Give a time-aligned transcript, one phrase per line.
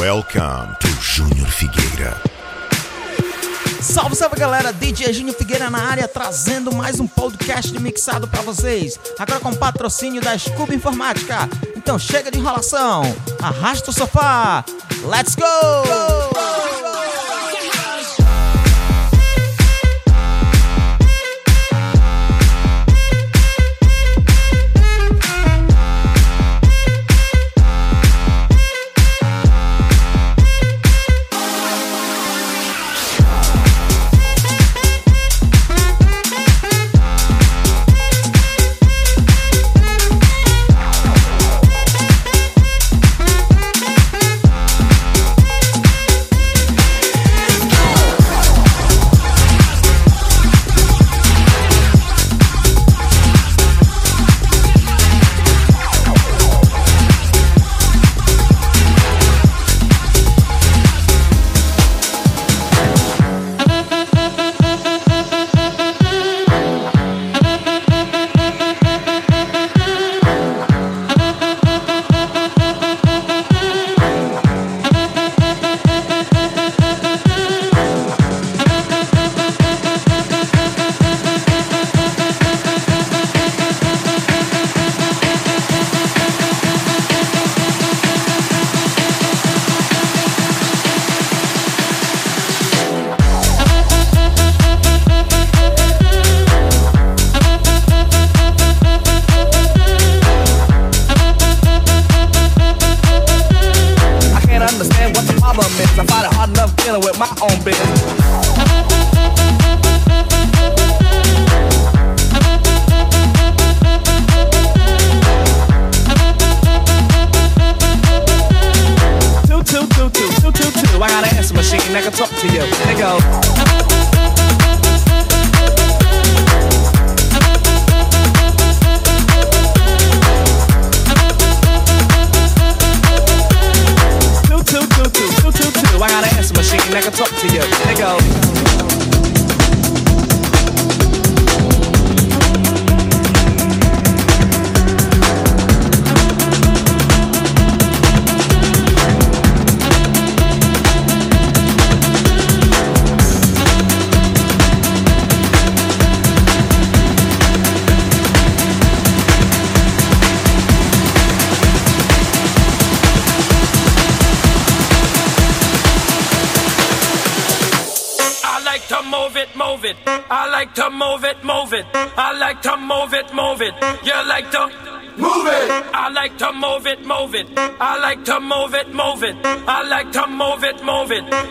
[0.00, 2.16] Welcome to Júnior Figueira.
[3.82, 8.98] Salve, salve galera, DJ Júnior Figueira na área trazendo mais um podcast mixado para vocês.
[9.18, 11.46] Agora com patrocínio da Scuba Informática.
[11.76, 13.02] Então chega de enrolação,
[13.42, 14.64] arrasta o sofá,
[15.04, 15.42] let's go!
[15.42, 16.30] go!
[16.80, 17.09] Snoop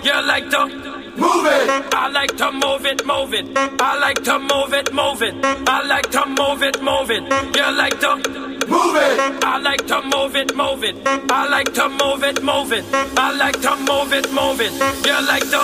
[0.03, 0.65] You like to
[1.15, 1.93] move it.
[1.93, 3.45] I like to move it, move it.
[3.81, 5.35] I like to move it, move it.
[5.43, 7.23] I like to move it, move it.
[7.55, 8.15] You like to
[8.67, 9.43] move it.
[9.43, 10.95] I like to move it, move it.
[11.31, 12.85] I like to move it, move it.
[13.17, 14.73] I like to move it, move it.
[15.05, 15.61] You like to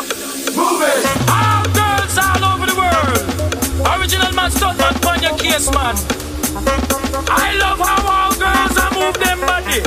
[0.55, 1.01] move it.
[1.29, 3.99] All girls all over the world.
[3.99, 5.95] Original man, stunt man, on your case, man.
[7.27, 9.81] I love how all girls are move them body.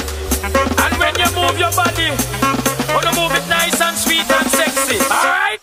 [0.84, 2.57] And when you move your body.
[2.88, 4.98] Wanna move it nice and sweet and sexy.
[4.98, 5.60] Alright?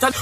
[0.00, 0.21] right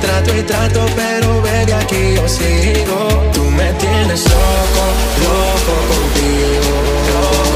[0.00, 3.30] trato y trato, pero baby aquí yo sigo.
[3.32, 4.84] Tú me tienes loco,
[5.24, 7.49] loco contigo.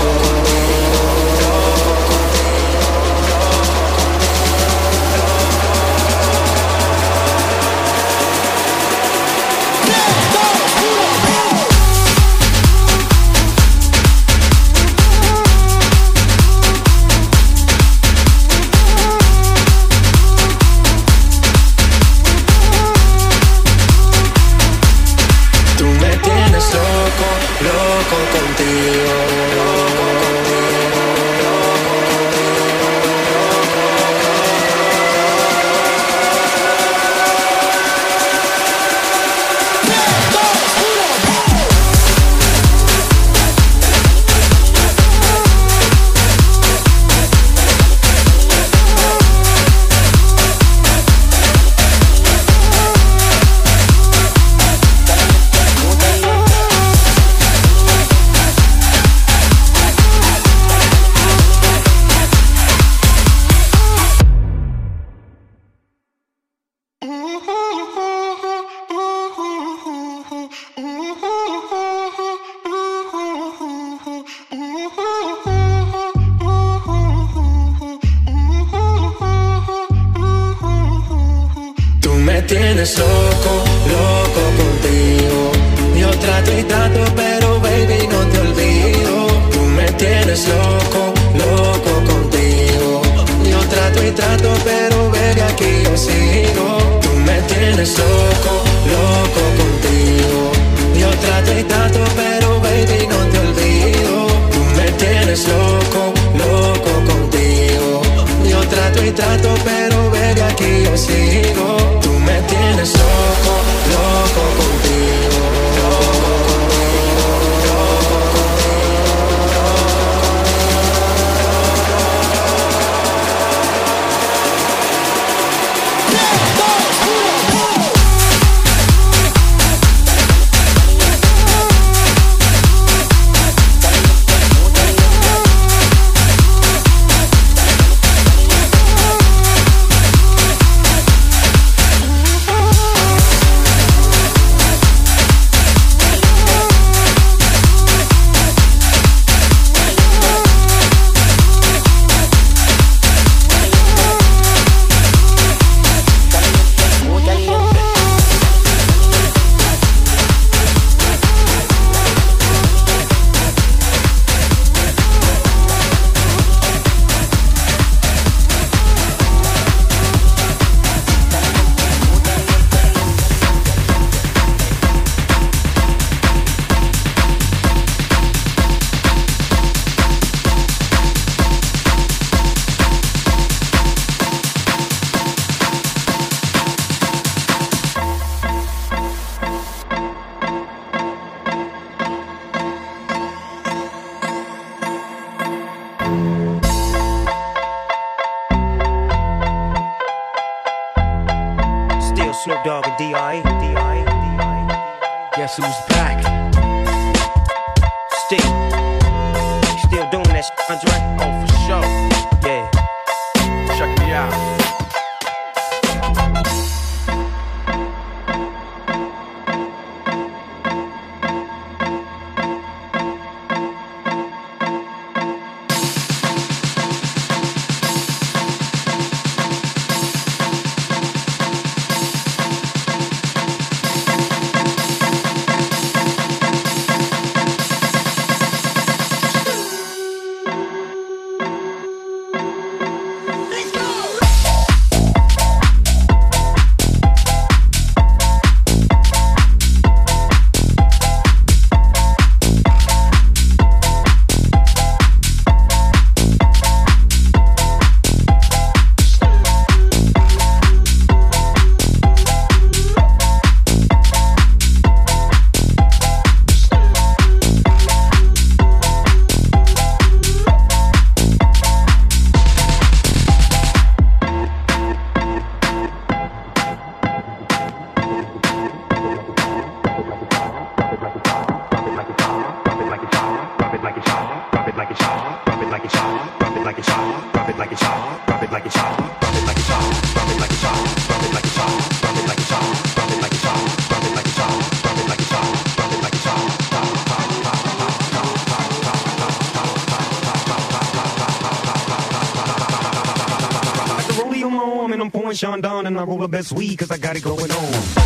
[305.35, 308.04] Sean Don and I roll the best weed cause I got it going on.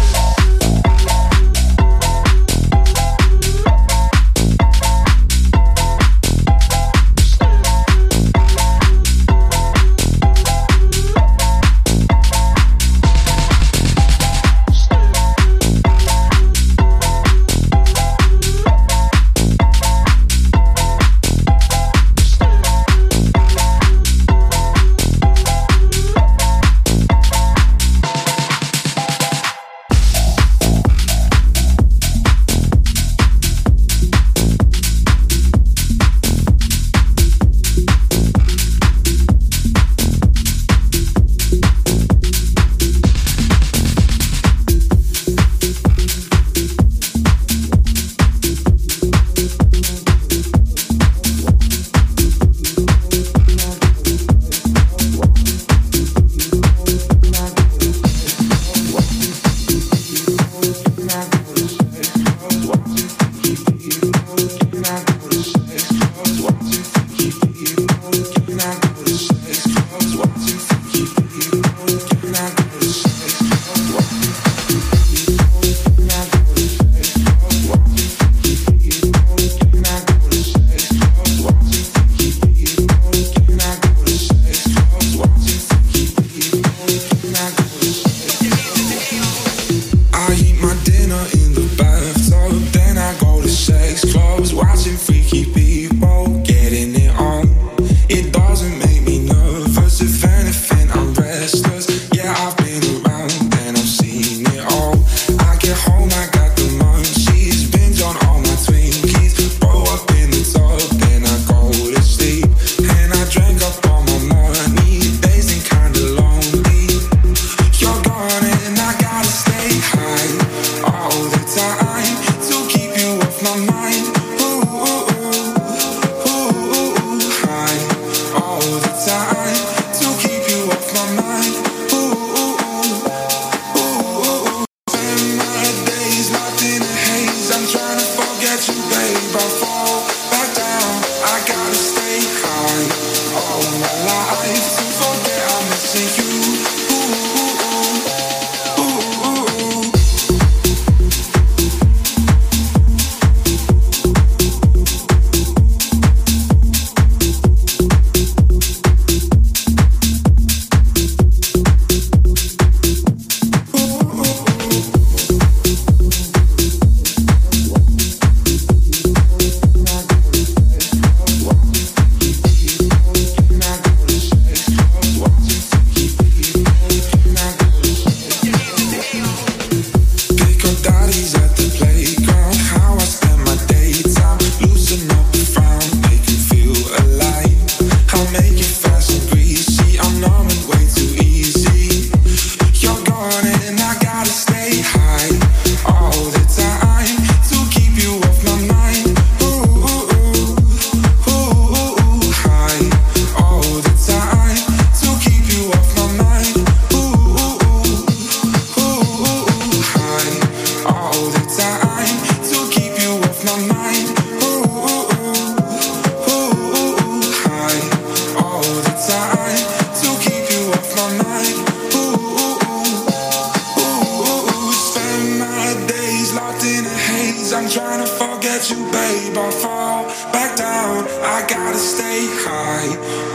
[228.98, 231.04] babe, I fall back down.
[231.36, 232.90] I gotta stay high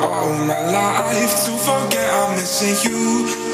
[0.06, 3.53] all my life to forget I'm missing you.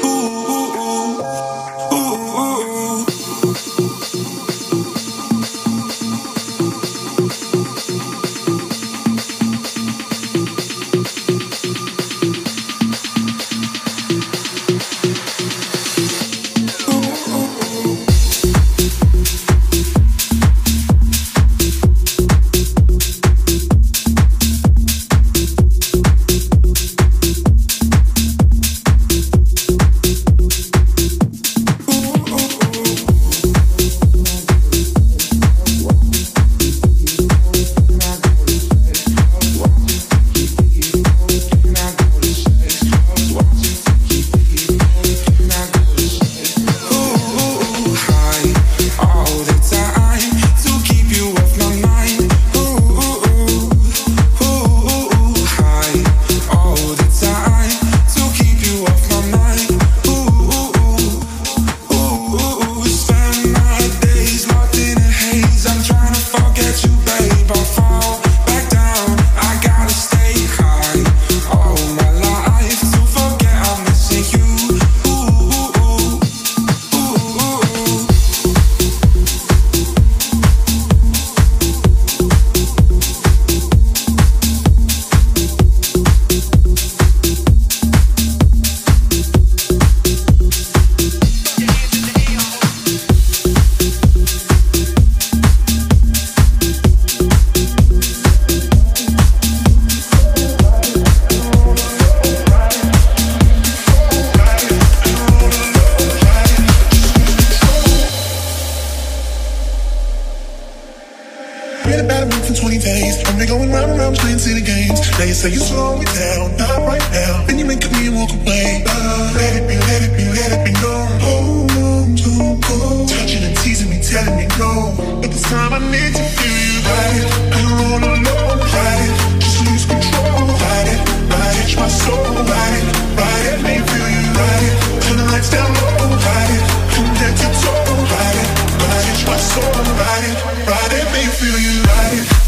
[140.20, 142.39] ride it, ride it, make me feel you like it.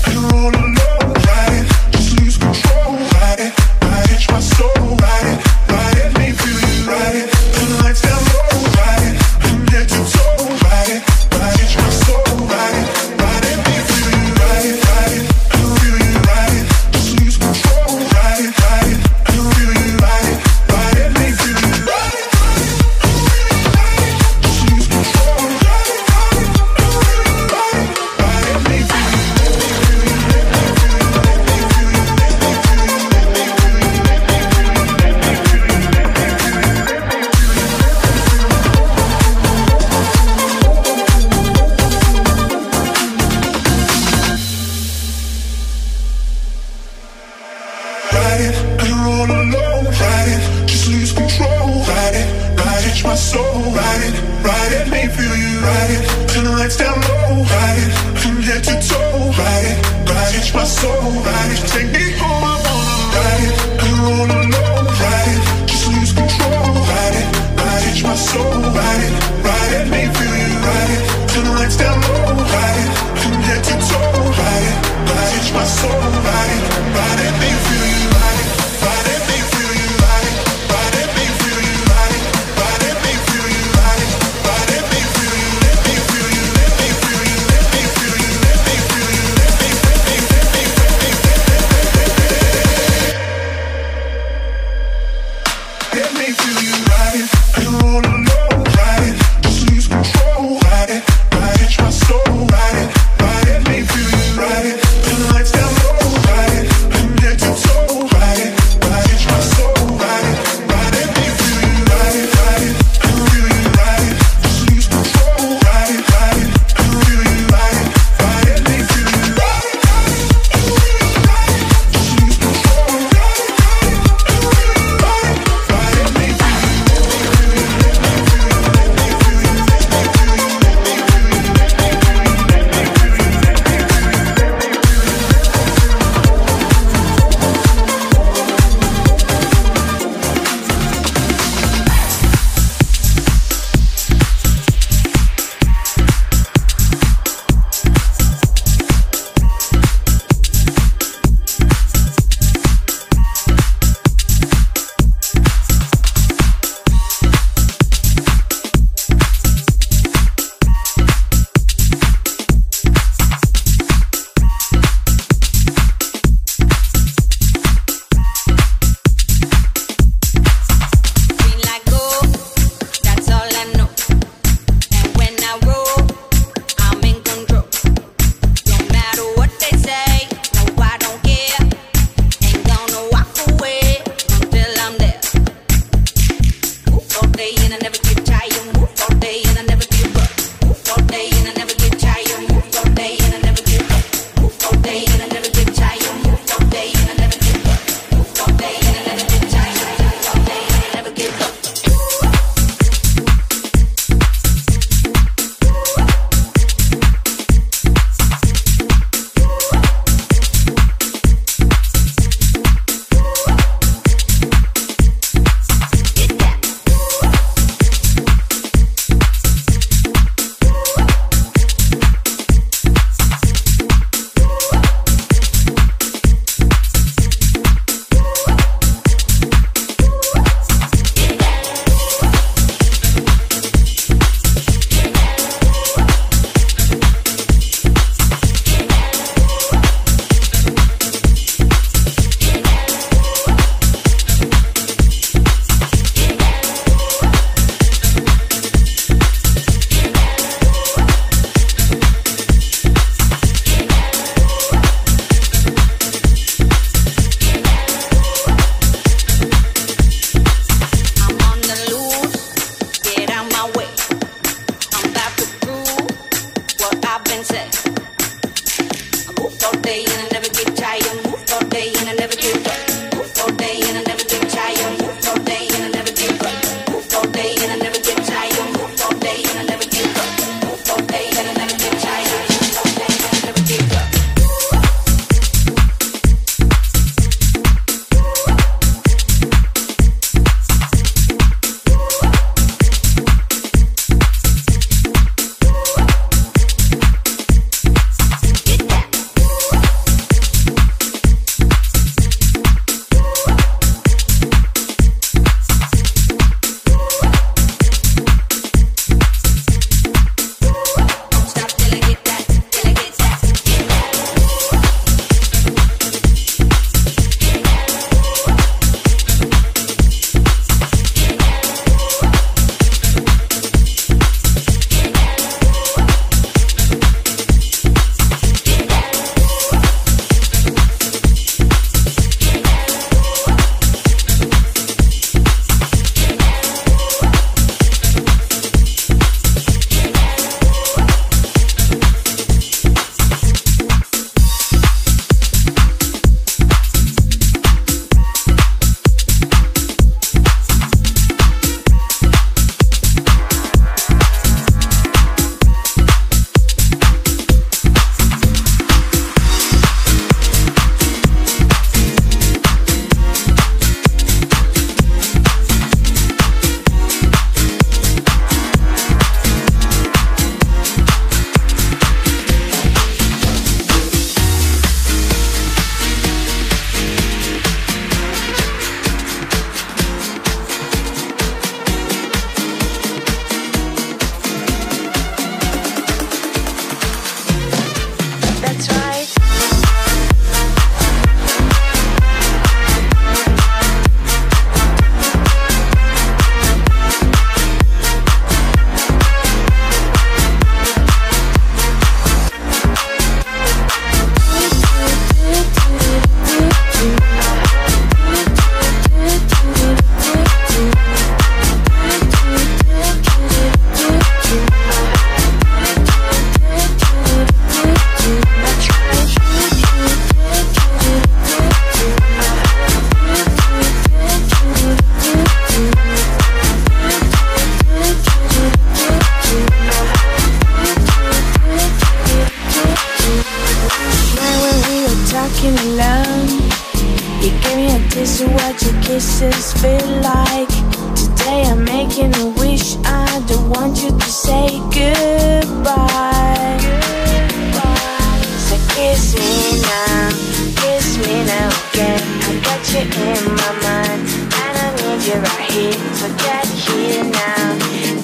[438.14, 440.68] This is what your kisses feel like.
[441.16, 442.96] Today I'm making a wish.
[443.06, 446.76] I don't want you to say goodbye.
[446.84, 448.42] goodbye.
[448.68, 450.28] So kiss me now,
[450.76, 452.20] kiss me now, again.
[452.44, 454.20] I got you in my mind,
[454.60, 455.96] and I need you right here.
[456.12, 457.78] So get here now,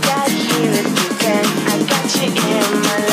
[0.04, 1.44] get here if you can.
[1.64, 3.07] I got you in my.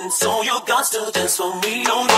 [0.00, 2.17] And so you got to dance for me, no, no.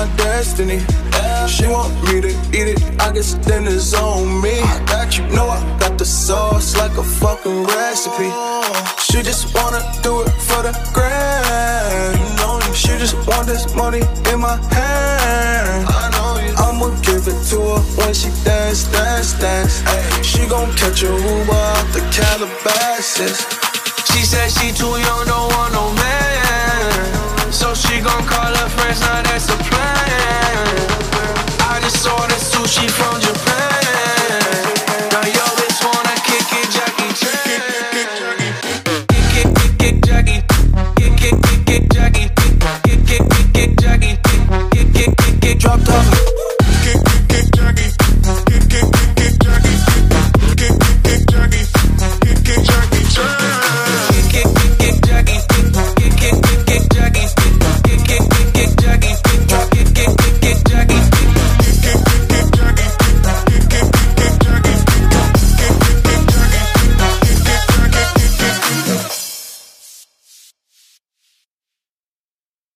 [0.00, 0.80] My destiny.
[1.46, 4.56] She want me to eat it, I guess then it's on me.
[4.74, 8.30] I got you, know I got the sauce like a fucking recipe.
[9.06, 12.16] She just wanna do it for the grand.
[12.18, 12.56] You know.
[12.72, 15.84] She just want this money in my hand.
[16.00, 16.52] I know you.
[16.64, 19.82] I'ma give it to her when she dance, dance, dance.
[19.84, 23.38] Ay, she gon' catch a Uber out the Calabasas.
[24.10, 26.19] She said she too young, don't want no man.
[27.90, 30.76] She gon' call her friends, now that's a plan.
[31.72, 33.69] I just ordered sushi from Japan.